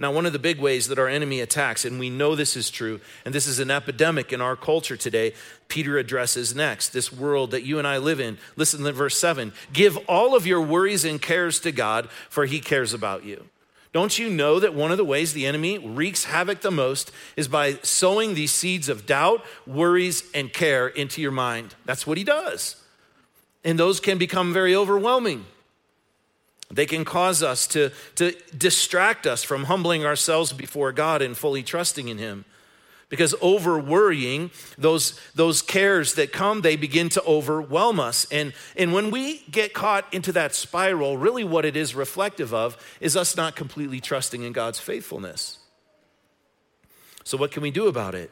Now, 0.00 0.12
one 0.12 0.26
of 0.26 0.32
the 0.32 0.38
big 0.38 0.60
ways 0.60 0.86
that 0.88 0.98
our 0.98 1.08
enemy 1.08 1.40
attacks, 1.40 1.84
and 1.84 1.98
we 1.98 2.08
know 2.08 2.36
this 2.36 2.56
is 2.56 2.70
true, 2.70 3.00
and 3.24 3.34
this 3.34 3.48
is 3.48 3.58
an 3.58 3.70
epidemic 3.70 4.32
in 4.32 4.40
our 4.40 4.54
culture 4.54 4.96
today, 4.96 5.34
Peter 5.66 5.98
addresses 5.98 6.54
next 6.54 6.90
this 6.90 7.12
world 7.12 7.50
that 7.50 7.64
you 7.64 7.78
and 7.78 7.86
I 7.86 7.98
live 7.98 8.20
in. 8.20 8.38
Listen 8.54 8.84
to 8.84 8.92
verse 8.92 9.18
7 9.18 9.52
Give 9.72 9.96
all 10.08 10.36
of 10.36 10.46
your 10.46 10.62
worries 10.62 11.04
and 11.04 11.20
cares 11.20 11.58
to 11.60 11.72
God, 11.72 12.08
for 12.28 12.46
he 12.46 12.60
cares 12.60 12.94
about 12.94 13.24
you. 13.24 13.46
Don't 13.92 14.18
you 14.18 14.28
know 14.28 14.60
that 14.60 14.74
one 14.74 14.90
of 14.90 14.98
the 14.98 15.04
ways 15.04 15.32
the 15.32 15.46
enemy 15.46 15.78
wreaks 15.78 16.24
havoc 16.24 16.60
the 16.60 16.70
most 16.70 17.10
is 17.36 17.48
by 17.48 17.78
sowing 17.82 18.34
these 18.34 18.52
seeds 18.52 18.88
of 18.88 19.06
doubt, 19.06 19.44
worries, 19.66 20.24
and 20.34 20.52
care 20.52 20.88
into 20.88 21.22
your 21.22 21.30
mind? 21.30 21.74
That's 21.84 22.06
what 22.06 22.18
he 22.18 22.24
does. 22.24 22.76
And 23.64 23.78
those 23.78 23.98
can 24.00 24.18
become 24.18 24.52
very 24.52 24.74
overwhelming. 24.74 25.46
They 26.70 26.86
can 26.86 27.04
cause 27.04 27.42
us 27.42 27.66
to, 27.68 27.90
to 28.16 28.32
distract 28.56 29.26
us 29.26 29.42
from 29.42 29.64
humbling 29.64 30.04
ourselves 30.04 30.52
before 30.52 30.92
God 30.92 31.22
and 31.22 31.36
fully 31.36 31.62
trusting 31.62 32.08
in 32.08 32.18
Him 32.18 32.44
because 33.08 33.34
over 33.40 33.78
worrying 33.78 34.50
those 34.76 35.18
those 35.34 35.62
cares 35.62 36.14
that 36.14 36.32
come 36.32 36.60
they 36.60 36.76
begin 36.76 37.08
to 37.10 37.22
overwhelm 37.24 37.98
us. 38.00 38.26
And 38.30 38.52
and 38.76 38.92
when 38.92 39.10
we 39.10 39.44
get 39.50 39.72
caught 39.72 40.12
into 40.12 40.32
that 40.32 40.54
spiral 40.54 41.16
really 41.16 41.44
what 41.44 41.64
it 41.64 41.76
is 41.76 41.94
reflective 41.94 42.52
of 42.52 42.76
is 43.00 43.16
us 43.16 43.36
not 43.36 43.56
completely 43.56 44.00
trusting 44.00 44.42
in 44.42 44.52
God's 44.52 44.78
faithfulness. 44.78 45.58
So 47.24 47.36
what 47.36 47.50
can 47.50 47.62
we 47.62 47.70
do 47.70 47.86
about 47.86 48.14
it? 48.14 48.30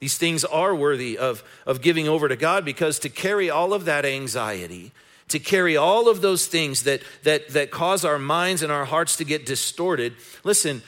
These 0.00 0.16
things 0.16 0.44
are 0.44 0.74
worthy 0.74 1.18
of 1.18 1.42
of 1.66 1.82
giving 1.82 2.08
over 2.08 2.28
to 2.28 2.36
God 2.36 2.64
because 2.64 2.98
to 3.00 3.08
carry 3.08 3.50
all 3.50 3.72
of 3.72 3.84
that 3.84 4.04
anxiety 4.04 4.92
to 5.28 5.38
carry 5.38 5.76
all 5.76 6.08
of 6.08 6.20
those 6.20 6.46
things 6.46 6.84
that 6.84 7.02
that 7.22 7.48
that 7.50 7.70
cause 7.70 8.04
our 8.04 8.18
minds 8.18 8.62
and 8.62 8.72
our 8.72 8.84
hearts 8.84 9.16
to 9.16 9.24
get 9.24 9.46
distorted 9.46 10.14
listen 10.42 10.82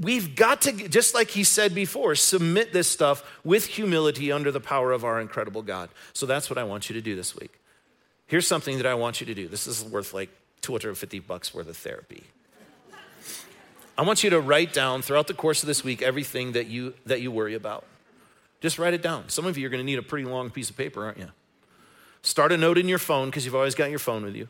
we've 0.00 0.34
got 0.34 0.62
to, 0.62 0.72
just 0.88 1.14
like 1.14 1.30
he 1.30 1.44
said 1.44 1.74
before, 1.74 2.14
submit 2.14 2.72
this 2.72 2.88
stuff 2.88 3.22
with 3.44 3.66
humility 3.66 4.32
under 4.32 4.50
the 4.50 4.60
power 4.60 4.92
of 4.92 5.04
our 5.04 5.20
incredible 5.20 5.62
God. 5.62 5.90
So 6.12 6.26
that's 6.26 6.48
what 6.48 6.58
I 6.58 6.64
want 6.64 6.88
you 6.88 6.94
to 6.94 7.00
do 7.00 7.16
this 7.16 7.36
week. 7.36 7.60
Here's 8.26 8.46
something 8.46 8.76
that 8.76 8.86
I 8.86 8.94
want 8.94 9.20
you 9.20 9.26
to 9.26 9.34
do. 9.34 9.48
This 9.48 9.66
is 9.66 9.84
worth 9.84 10.12
like 10.12 10.30
250 10.60 11.18
bucks 11.20 11.54
worth 11.54 11.68
of 11.68 11.76
therapy. 11.76 12.24
I 13.96 14.02
want 14.02 14.22
you 14.22 14.30
to 14.30 14.40
write 14.40 14.72
down 14.72 15.02
throughout 15.02 15.26
the 15.26 15.34
course 15.34 15.62
of 15.62 15.66
this 15.66 15.82
week 15.82 16.02
everything 16.02 16.52
that 16.52 16.68
you 16.68 16.94
that 17.06 17.20
you 17.20 17.32
worry 17.32 17.54
about. 17.54 17.84
Just 18.60 18.78
write 18.78 18.94
it 18.94 19.02
down. 19.02 19.28
Some 19.28 19.44
of 19.44 19.58
you 19.58 19.66
are 19.66 19.70
going 19.70 19.80
to 19.80 19.84
need 19.84 19.98
a 19.98 20.02
pretty 20.02 20.24
long 20.24 20.50
piece 20.50 20.70
of 20.70 20.76
paper, 20.76 21.04
aren't 21.04 21.18
you? 21.18 21.28
Start 22.22 22.52
a 22.52 22.56
note 22.56 22.78
in 22.78 22.88
your 22.88 22.98
phone 22.98 23.28
because 23.28 23.44
you've 23.44 23.54
always 23.54 23.74
got 23.74 23.90
your 23.90 23.98
phone 23.98 24.24
with 24.24 24.36
you. 24.36 24.48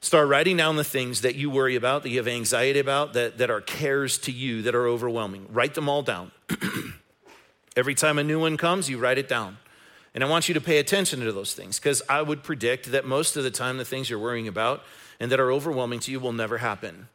Start 0.00 0.28
writing 0.28 0.56
down 0.56 0.76
the 0.76 0.84
things 0.84 1.22
that 1.22 1.34
you 1.34 1.50
worry 1.50 1.76
about, 1.76 2.02
that 2.02 2.10
you 2.10 2.18
have 2.18 2.28
anxiety 2.28 2.78
about, 2.78 3.14
that, 3.14 3.38
that 3.38 3.50
are 3.50 3.60
cares 3.60 4.18
to 4.18 4.32
you, 4.32 4.62
that 4.62 4.74
are 4.74 4.86
overwhelming. 4.86 5.46
Write 5.50 5.74
them 5.74 5.88
all 5.88 6.02
down. 6.02 6.32
Every 7.76 7.94
time 7.94 8.18
a 8.18 8.24
new 8.24 8.38
one 8.40 8.56
comes, 8.56 8.88
you 8.88 8.98
write 8.98 9.18
it 9.18 9.28
down. 9.28 9.58
And 10.14 10.24
I 10.24 10.28
want 10.28 10.48
you 10.48 10.54
to 10.54 10.60
pay 10.60 10.78
attention 10.78 11.20
to 11.20 11.32
those 11.32 11.52
things 11.54 11.78
because 11.78 12.02
I 12.08 12.22
would 12.22 12.42
predict 12.42 12.92
that 12.92 13.04
most 13.04 13.36
of 13.36 13.44
the 13.44 13.50
time 13.50 13.76
the 13.76 13.84
things 13.84 14.08
you're 14.08 14.18
worrying 14.18 14.48
about 14.48 14.82
and 15.20 15.30
that 15.30 15.40
are 15.40 15.52
overwhelming 15.52 16.00
to 16.00 16.10
you 16.10 16.20
will 16.20 16.32
never 16.32 16.58
happen. 16.58 17.08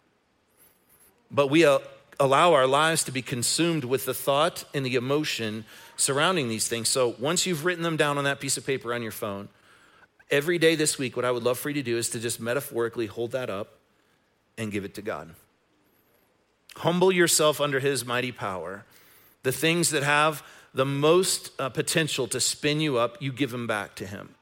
but 1.32 1.48
we 1.48 1.66
uh, 1.66 1.80
allow 2.20 2.54
our 2.54 2.68
lives 2.68 3.04
to 3.06 3.12
be 3.12 3.22
consumed 3.22 3.84
with 3.84 4.06
the 4.06 4.14
thought 4.14 4.64
and 4.74 4.86
the 4.86 4.96
emotion 4.96 5.66
surrounding 5.98 6.50
these 6.50 6.68
things. 6.68 6.90
So 6.90 7.16
once 7.20 7.46
you've 7.46 7.66
written 7.66 7.84
them 7.84 7.98
down 7.98 8.18
on 8.18 8.26
that 8.26 8.40
piece 8.40 8.58
of 8.58 8.66
paper 8.66 8.94
on 8.94 9.02
your 9.02 9.12
phone, 9.12 9.50
every 10.32 10.58
day 10.58 10.76
this 10.76 10.98
week, 10.98 11.16
what 11.16 11.26
I 11.26 11.32
would 11.32 11.44
love 11.44 11.60
for 11.60 11.70
you 11.70 11.76
to 11.76 11.84
do 11.84 11.98
is 11.98 12.10
to 12.10 12.20
just 12.20 12.40
metaphorically 12.40 13.06
hold 13.06 13.32
that 13.32 13.50
up 13.50 13.78
and 14.58 14.72
give 14.72 14.86
it 14.86 14.96
to 14.96 15.02
God. 15.02 15.36
Humble 16.78 17.12
yourself 17.12 17.60
under 17.60 17.80
His 17.80 18.06
mighty 18.06 18.32
power. 18.32 18.86
The 19.44 19.52
things 19.52 19.90
that 19.90 20.04
have 20.04 20.44
the 20.74 20.86
most 20.86 21.52
uh, 21.60 21.70
potential 21.70 22.28
to 22.28 22.40
spin 22.40 22.80
you 22.80 22.98
up, 22.98 23.22
you 23.22 23.32
give 23.32 23.52
them 23.52 23.68
back 23.68 23.96
to 23.96 24.06
Him. 24.06 24.36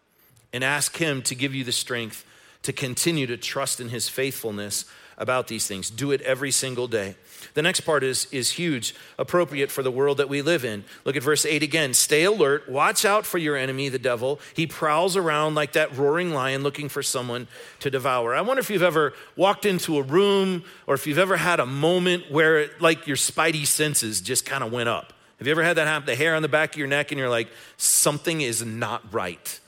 And 0.54 0.64
ask 0.64 0.98
Him 0.98 1.22
to 1.24 1.36
give 1.36 1.56
you 1.56 1.64
the 1.64 1.72
strength 1.72 2.26
to 2.64 2.74
continue 2.74 3.26
to 3.28 3.38
trust 3.38 3.80
in 3.80 3.90
His 3.90 4.10
faithfulness 4.10 4.86
about 5.20 5.48
these 5.48 5.68
things. 5.68 5.90
Do 5.90 6.12
it 6.12 6.22
every 6.22 6.50
single 6.50 6.88
day. 6.88 7.16
The 7.54 7.62
next 7.62 7.82
part 7.82 8.04
is, 8.04 8.28
is 8.32 8.52
huge, 8.52 8.96
appropriate 9.18 9.70
for 9.70 9.84
the 9.84 9.92
world 9.92 10.18
that 10.18 10.30
we 10.30 10.42
live 10.42 10.66
in. 10.66 10.84
Look 11.06 11.16
at 11.16 11.24
verse 11.24 11.46
8 11.46 11.62
again. 11.62 11.94
Stay 11.94 12.24
alert, 12.24 12.70
watch 12.70 13.06
out 13.06 13.26
for 13.26 13.38
your 13.38 13.56
enemy, 13.56 13.90
the 13.90 14.00
devil. 14.00 14.40
He 14.56 14.66
prowls 14.66 15.16
around 15.16 15.56
like 15.56 15.74
that 15.74 15.96
roaring 15.98 16.34
lion 16.34 16.64
looking 16.64 16.90
for 16.90 17.04
someone 17.04 17.48
to 17.80 17.90
devour. 17.90 18.34
I 18.34 18.42
wonder 18.42 18.62
if 18.62 18.70
you've 18.70 18.82
ever 18.82 19.14
walked 19.36 19.66
into 19.66 19.98
a 19.98 20.02
room 20.02 20.64
or 20.88 20.96
if 20.96 21.06
you've 21.06 21.18
ever 21.18 21.38
had 21.38 21.60
a 21.60 21.66
moment 21.66 22.32
where, 22.32 22.60
it, 22.60 22.82
like, 22.82 23.08
your 23.08 23.18
spidey 23.18 23.66
senses 23.66 24.22
just 24.22 24.46
kind 24.46 24.64
of 24.64 24.72
went 24.72 24.90
up. 24.90 25.14
Have 25.38 25.48
you 25.48 25.52
ever 25.52 25.64
had 25.64 25.78
that 25.78 25.88
happen? 25.88 26.06
The 26.06 26.16
hair 26.16 26.36
on 26.36 26.42
the 26.42 26.50
back 26.50 26.74
of 26.74 26.78
your 26.78 26.88
neck, 26.88 27.12
and 27.12 27.20
you're 27.20 27.30
like, 27.30 27.48
something 27.78 28.42
is 28.42 28.64
not 28.64 29.14
right. 29.14 29.60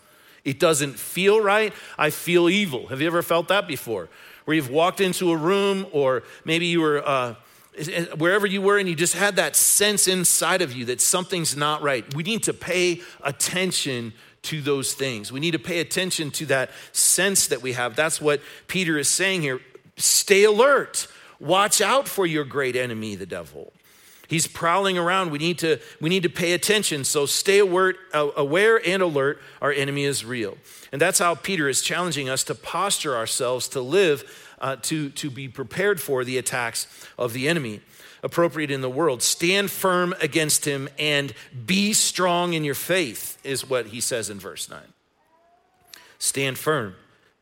It 0.43 0.59
doesn't 0.59 0.97
feel 0.97 1.41
right. 1.41 1.73
I 1.97 2.09
feel 2.09 2.49
evil. 2.49 2.87
Have 2.87 3.01
you 3.01 3.07
ever 3.07 3.21
felt 3.21 3.47
that 3.49 3.67
before? 3.67 4.09
Where 4.45 4.55
you've 4.55 4.69
walked 4.69 5.01
into 5.01 5.31
a 5.31 5.37
room, 5.37 5.85
or 5.91 6.23
maybe 6.45 6.65
you 6.67 6.81
were. 6.81 7.07
Uh, 7.07 7.35
wherever 8.17 8.45
you 8.45 8.61
were 8.61 8.77
and 8.77 8.89
you 8.89 8.95
just 8.95 9.15
had 9.15 9.37
that 9.37 9.55
sense 9.55 10.05
inside 10.05 10.61
of 10.61 10.73
you 10.73 10.83
that 10.85 10.99
something's 10.99 11.55
not 11.55 11.81
right. 11.81 12.13
We 12.13 12.23
need 12.23 12.43
to 12.43 12.53
pay 12.53 13.01
attention 13.23 14.11
to 14.43 14.61
those 14.61 14.93
things. 14.93 15.31
We 15.31 15.39
need 15.39 15.51
to 15.51 15.59
pay 15.59 15.79
attention 15.79 16.31
to 16.31 16.45
that 16.47 16.71
sense 16.91 17.47
that 17.47 17.61
we 17.61 17.73
have. 17.73 17.95
That's 17.95 18.19
what 18.19 18.41
Peter 18.67 18.97
is 18.97 19.07
saying 19.07 19.41
here. 19.41 19.61
Stay 19.97 20.43
alert. 20.43 21.07
Watch 21.39 21.79
out 21.79 22.07
for 22.07 22.25
your 22.25 22.43
great 22.43 22.75
enemy, 22.75 23.15
the 23.15 23.25
devil. 23.25 23.71
He's 24.31 24.47
prowling 24.47 24.97
around. 24.97 25.29
We 25.29 25.39
need 25.39 25.59
to, 25.59 25.77
we 25.99 26.07
need 26.07 26.23
to 26.23 26.29
pay 26.29 26.53
attention. 26.53 27.03
So 27.03 27.25
stay 27.25 27.59
alert, 27.59 27.97
uh, 28.13 28.29
aware 28.37 28.79
and 28.87 29.03
alert. 29.03 29.41
Our 29.61 29.73
enemy 29.73 30.05
is 30.05 30.23
real. 30.23 30.57
And 30.93 31.01
that's 31.01 31.19
how 31.19 31.35
Peter 31.35 31.67
is 31.67 31.81
challenging 31.81 32.29
us 32.29 32.45
to 32.45 32.55
posture 32.55 33.13
ourselves 33.13 33.67
to 33.67 33.81
live 33.81 34.23
uh, 34.61 34.77
to, 34.83 35.09
to 35.09 35.29
be 35.29 35.49
prepared 35.49 35.99
for 35.99 36.23
the 36.23 36.37
attacks 36.37 36.87
of 37.17 37.33
the 37.33 37.49
enemy 37.49 37.81
appropriate 38.23 38.71
in 38.71 38.79
the 38.79 38.89
world. 38.89 39.21
Stand 39.21 39.69
firm 39.69 40.15
against 40.21 40.63
him 40.63 40.87
and 40.97 41.33
be 41.65 41.91
strong 41.91 42.53
in 42.53 42.63
your 42.63 42.73
faith, 42.73 43.37
is 43.43 43.69
what 43.69 43.87
he 43.87 43.99
says 43.99 44.29
in 44.29 44.39
verse 44.39 44.69
9. 44.69 44.79
Stand 46.19 46.57
firm, 46.57 46.95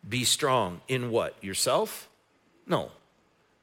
be 0.08 0.24
strong 0.24 0.82
in 0.88 1.12
what? 1.12 1.36
Yourself? 1.44 2.10
No, 2.66 2.90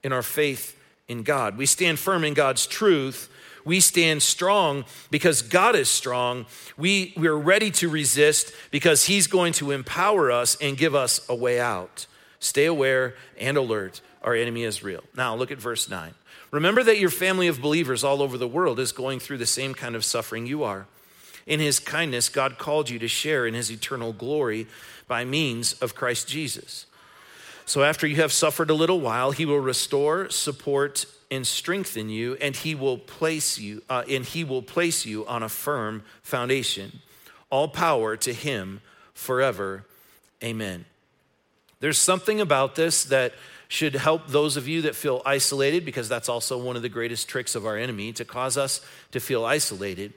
in 0.05 0.13
our 0.13 0.23
faith 0.23 0.76
in 1.09 1.23
God. 1.23 1.57
We 1.57 1.67
stand 1.67 1.99
firm 1.99 2.25
in 2.25 2.35
God's 2.35 2.67
truth. 2.67 3.31
We 3.65 3.81
stand 3.81 4.23
strong 4.23 4.85
because 5.11 5.43
God 5.43 5.75
is 5.75 5.89
strong. 5.89 6.47
We, 6.77 7.13
we're 7.17 7.35
ready 7.35 7.71
to 7.73 7.89
resist 7.89 8.53
because 8.71 9.05
He's 9.05 9.27
going 9.27 9.53
to 9.55 9.73
empower 9.73 10.31
us 10.31 10.57
and 10.61 10.77
give 10.77 10.95
us 10.95 11.27
a 11.29 11.35
way 11.35 11.59
out. 11.59 12.07
Stay 12.39 12.67
aware 12.67 13.15
and 13.39 13.57
alert. 13.57 14.01
Our 14.23 14.35
enemy 14.35 14.63
is 14.63 14.83
real. 14.83 15.03
Now, 15.17 15.35
look 15.35 15.51
at 15.51 15.59
verse 15.59 15.89
9. 15.89 16.15
Remember 16.51 16.83
that 16.85 16.99
your 16.99 17.11
family 17.11 17.49
of 17.49 17.61
believers 17.61 18.05
all 18.05 18.23
over 18.23 18.39
the 18.39 18.49
world 18.49 18.79
is 18.79 18.93
going 18.93 19.19
through 19.19 19.39
the 19.39 19.47
same 19.47 19.75
kind 19.75 19.97
of 19.97 20.05
suffering 20.05 20.47
you 20.47 20.63
are. 20.63 20.87
In 21.47 21.61
his 21.61 21.79
kindness, 21.79 22.29
God 22.29 22.59
called 22.59 22.91
you 22.91 22.99
to 22.99 23.09
share 23.09 23.47
in 23.47 23.55
his 23.55 23.71
eternal 23.71 24.13
glory 24.13 24.67
by 25.09 25.25
means 25.25 25.73
of 25.75 25.95
Christ 25.95 26.29
Jesus. 26.29 26.87
So, 27.69 27.83
after 27.83 28.07
you 28.07 28.17
have 28.17 28.33
suffered 28.33 28.71
a 28.71 28.75
little 28.75 29.01
while, 29.01 29.33
he 29.33 29.45
will 29.45 29.59
restore, 29.59 30.31
support, 30.31 31.05
and 31.33 31.45
strengthen 31.45 32.09
you, 32.09 32.37
and 32.41 32.55
he 32.55 32.77
will 32.77 32.97
place 32.97 33.59
you, 33.59 33.83
uh, 33.91 34.05
and 34.09 34.25
he 34.25 34.45
will 34.45 34.63
place 34.63 35.05
you 35.05 35.27
on 35.27 35.43
a 35.43 35.49
firm 35.49 36.05
foundation. 36.23 37.01
All 37.51 37.67
power 37.67 38.17
to 38.19 38.33
him 38.33 38.81
forever. 39.15 39.85
Amen. 40.45 40.85
There's 41.81 41.99
something 41.99 42.41
about 42.41 42.77
this 42.77 43.03
that 43.05 43.35
should 43.67 43.97
help 43.97 44.29
those 44.29 44.57
of 44.57 44.69
you 44.69 44.83
that 44.83 44.95
feel 44.95 45.21
isolated, 45.27 45.85
because 45.85 46.09
that's 46.09 46.29
also 46.29 46.57
one 46.57 46.77
of 46.77 46.83
the 46.83 46.89
greatest 46.89 47.29
tricks 47.29 47.57
of 47.57 47.67
our 47.67 47.77
enemy 47.77 48.13
to 48.13 48.25
cause 48.25 48.57
us 48.57 48.81
to 49.11 49.19
feel 49.19 49.45
isolated. 49.45 50.13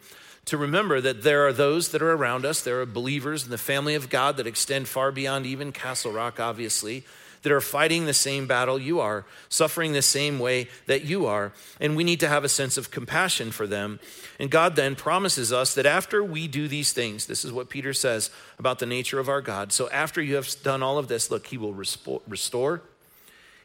To 0.46 0.58
remember 0.58 1.02
that 1.02 1.24
there 1.24 1.48
are 1.48 1.54
those 1.54 1.90
that 1.90 2.04
are 2.04 2.12
around 2.12 2.46
us, 2.46 2.62
there 2.62 2.80
are 2.82 2.86
believers 2.86 3.44
in 3.44 3.50
the 3.50 3.58
family 3.58 3.96
of 3.96 4.10
God 4.10 4.38
that 4.38 4.46
extend 4.46 4.88
far 4.88 5.12
beyond 5.12 5.48
even 5.48 5.72
Castle 5.72 6.12
Rock, 6.12 6.40
obviously, 6.40 7.06
that 7.42 7.52
are 7.52 7.62
fighting 7.62 8.06
the 8.06 8.14
same 8.14 8.48
battle 8.48 8.80
you 8.80 9.00
are, 9.00 9.26
suffering 9.48 9.94
the 9.94 10.02
same 10.02 10.40
way 10.40 10.68
that 10.88 11.06
you 11.06 11.26
are, 11.26 11.54
and 11.80 11.96
we 11.96 12.04
need 12.04 12.20
to 12.20 12.28
have 12.28 12.44
a 12.44 12.50
sense 12.50 12.78
of 12.78 12.92
compassion 12.92 13.52
for 13.52 13.66
them. 13.66 14.00
And 14.40 14.52
God 14.52 14.76
then 14.76 14.96
promises 14.96 15.54
us 15.54 15.74
that 15.76 15.86
after 15.86 16.24
we 16.24 16.48
do 16.48 16.68
these 16.68 16.94
things, 16.94 17.26
this 17.26 17.46
is 17.46 17.52
what 17.52 17.70
Peter 17.70 17.94
says 17.94 18.30
about 18.58 18.80
the 18.80 18.86
nature 18.86 19.20
of 19.20 19.30
our 19.30 19.42
God. 19.42 19.72
So 19.72 19.90
after 19.90 20.22
you 20.22 20.36
have 20.36 20.50
done 20.64 20.84
all 20.84 20.98
of 20.98 21.08
this, 21.08 21.32
look, 21.32 21.48
He 21.48 21.58
will 21.58 21.74
restore, 21.74 22.82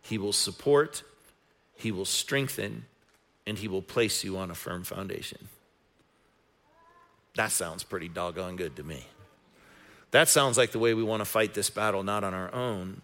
He 0.02 0.19
will 0.19 0.33
support, 0.33 1.02
He 1.76 1.90
will 1.90 2.04
strengthen, 2.04 2.85
and 3.47 3.59
He 3.59 3.69
will 3.69 3.83
place 3.83 4.25
you 4.25 4.37
on 4.37 4.50
a 4.50 4.54
firm 4.54 4.85
foundation. 4.85 5.49
That 7.37 7.50
sounds 7.50 7.83
pretty 7.83 8.09
doggone 8.09 8.54
good 8.54 8.76
to 8.76 8.85
me. 8.85 9.07
That 10.12 10.28
sounds 10.28 10.57
like 10.57 10.71
the 10.71 10.78
way 10.78 10.95
we 10.95 11.02
want 11.02 11.23
to 11.23 11.25
fight 11.25 11.54
this 11.54 11.71
battle, 11.71 12.04
not 12.04 12.23
on 12.23 12.33
our 12.33 12.54
own. 12.54 13.02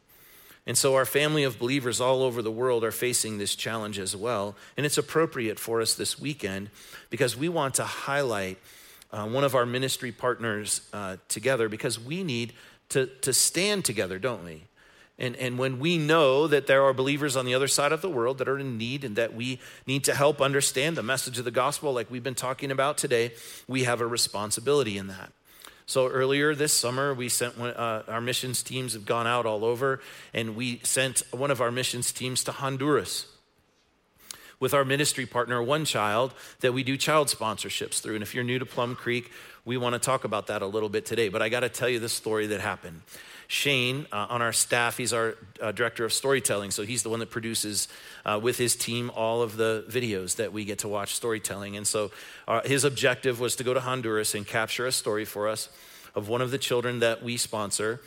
And 0.67 0.76
so, 0.76 0.95
our 0.95 1.07
family 1.07 1.43
of 1.43 1.59
believers 1.59 2.00
all 2.00 2.23
over 2.23 2.43
the 2.43 2.50
world 2.50 2.85
are 2.85 2.93
facing 2.93 3.38
this 3.38 3.55
challenge 3.55 3.99
as 3.99 4.14
well. 4.14 4.55
And 4.76 4.85
it's 4.85 4.99
appropriate 4.99 5.59
for 5.59 5.81
us 5.81 5.95
this 5.95 6.21
weekend 6.21 6.71
because 7.09 7.37
we 7.37 7.49
want 7.49 7.75
to 7.75 7.85
highlight 7.85 8.59
uh, 9.12 9.26
one 9.26 9.45
of 9.45 9.55
our 9.55 9.67
ministry 9.67 10.12
partners 10.12 10.83
uh, 10.93 11.17
together 11.29 11.69
because 11.69 11.99
we 11.99 12.23
need 12.23 12.52
to, 12.90 13.07
to 13.23 13.33
stand 13.33 13.85
together, 13.85 14.19
don't 14.19 14.45
we? 14.45 14.64
And, 15.19 15.37
and 15.37 15.59
when 15.59 15.79
we 15.79 15.99
know 15.99 16.47
that 16.47 16.67
there 16.67 16.83
are 16.83 16.95
believers 16.95 17.37
on 17.37 17.45
the 17.45 17.55
other 17.55 17.69
side 17.69 17.93
of 17.93 18.00
the 18.00 18.09
world 18.09 18.38
that 18.38 18.49
are 18.49 18.59
in 18.59 18.79
need 18.79 19.05
and 19.05 19.17
that 19.17 19.35
we 19.35 19.61
need 19.87 20.02
to 20.05 20.14
help 20.14 20.40
understand 20.40 20.97
the 20.97 21.02
message 21.02 21.38
of 21.38 21.45
the 21.45 21.50
gospel, 21.50 21.93
like 21.93 22.11
we've 22.11 22.23
been 22.23 22.35
talking 22.35 22.71
about 22.71 22.97
today, 22.97 23.33
we 23.69 23.85
have 23.85 24.00
a 24.00 24.07
responsibility 24.07 24.97
in 24.97 25.09
that. 25.09 25.31
So 25.87 26.09
earlier 26.09 26.55
this 26.55 26.73
summer, 26.73 27.13
we 27.13 27.29
sent 27.29 27.59
one, 27.59 27.71
uh, 27.71 28.05
our 28.09 28.21
missions 28.21 28.63
teams 28.63 28.93
have 28.93 29.07
gone 29.07 29.27
out 29.27 29.47
all 29.47 29.65
over, 29.65 30.01
and 30.33 30.55
we 30.55 30.81
sent 30.85 31.23
one 31.33 31.51
of 31.51 31.61
our 31.61 31.71
missions 31.71 32.13
teams 32.13 32.45
to 32.45 32.53
Honduras 32.53 33.27
with 34.61 34.75
our 34.75 34.85
ministry 34.85 35.27
partner, 35.27 35.63
One 35.63 35.85
Child, 35.85 36.35
that 36.61 36.73
we 36.73 36.85
do 36.85 36.97
child 36.97 37.29
sponsorships 37.29 38.01
through. 38.01 38.15
And 38.15 38.23
if 38.23 38.35
you're 38.35 38.45
new 38.45 38.59
to 38.59 38.67
Plum 38.67 38.95
Creek, 38.95 39.33
we 39.65 39.77
want 39.79 39.95
to 39.95 39.99
talk 39.99 40.25
about 40.25 40.47
that 40.49 40.63
a 40.63 40.67
little 40.67 40.91
bit 40.91 41.07
today. 41.07 41.31
But 41.31 41.43
I 41.43 41.49
got 41.49 41.61
to 41.61 41.71
tell 41.71 41.89
you 41.89 41.99
the 41.99 42.11
story 42.11 42.47
that 42.49 42.61
happened. 42.61 43.01
Shane 43.50 44.07
uh, 44.12 44.28
on 44.30 44.42
our 44.42 44.52
staff, 44.52 44.97
he's 44.97 45.12
our 45.12 45.35
uh, 45.61 45.73
director 45.73 46.04
of 46.04 46.12
storytelling. 46.12 46.71
So 46.71 46.85
he's 46.85 47.02
the 47.02 47.09
one 47.09 47.19
that 47.19 47.30
produces 47.30 47.88
uh, 48.25 48.38
with 48.40 48.59
his 48.59 48.76
team 48.76 49.11
all 49.11 49.42
of 49.42 49.57
the 49.57 49.85
videos 49.88 50.37
that 50.37 50.52
we 50.52 50.64
get 50.64 50.78
to 50.78 50.88
watch 50.88 51.16
storytelling. 51.16 51.76
And 51.76 51.85
so 51.85 52.12
uh, 52.47 52.61
his 52.64 52.85
objective 52.85 53.40
was 53.40 53.57
to 53.57 53.64
go 53.64 53.75
to 53.75 53.80
Honduras 53.80 54.37
and 54.37 54.47
capture 54.47 54.87
a 54.87 54.92
story 54.92 55.25
for 55.25 55.49
us 55.49 55.69
of 56.14 56.28
one 56.28 56.42
of 56.42 56.52
the 56.52 56.59
children 56.59 57.00
that 57.00 57.25
we 57.25 57.37
sponsor 57.37 58.00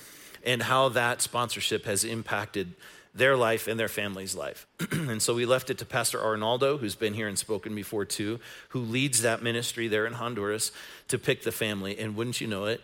and 0.45 0.63
how 0.63 0.88
that 0.88 1.21
sponsorship 1.21 1.83
has 1.83 2.05
impacted 2.05 2.73
their 3.13 3.35
life 3.35 3.67
and 3.67 3.77
their 3.77 3.89
family's 3.89 4.38
life. 4.38 4.65
and 4.91 5.21
so 5.21 5.35
we 5.35 5.45
left 5.45 5.69
it 5.69 5.77
to 5.79 5.85
Pastor 5.85 6.23
Arnaldo, 6.23 6.77
who's 6.77 6.95
been 6.95 7.13
here 7.13 7.27
and 7.27 7.38
spoken 7.38 7.75
before 7.75 8.05
too, 8.05 8.39
who 8.69 8.79
leads 8.79 9.23
that 9.23 9.43
ministry 9.43 9.89
there 9.89 10.05
in 10.05 10.13
Honduras, 10.13 10.71
to 11.09 11.19
pick 11.19 11.43
the 11.43 11.51
family. 11.51 12.00
And 12.00 12.15
wouldn't 12.15 12.39
you 12.39 12.47
know 12.47 12.63
it, 12.63 12.79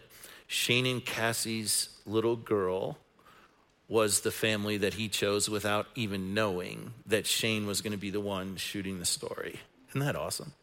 Shane 0.52 0.88
and 0.88 1.06
Cassie's 1.06 1.90
little 2.08 2.36
girl 2.36 2.98
was 3.88 4.22
the 4.22 4.32
family 4.32 4.78
that 4.78 4.96
he 4.96 5.08
chose 5.08 5.48
without 5.48 5.86
even 5.94 6.34
knowing 6.34 6.92
that 7.06 7.28
Shane 7.28 7.68
was 7.68 7.82
going 7.82 7.92
to 7.92 8.00
be 8.00 8.10
the 8.10 8.20
one 8.20 8.56
shooting 8.56 8.98
the 8.98 9.06
story. 9.06 9.60
Isn't 9.90 10.02
that 10.02 10.16
awesome? 10.16 10.54